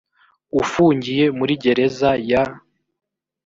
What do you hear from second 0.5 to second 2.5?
ufungiye muri gereza ya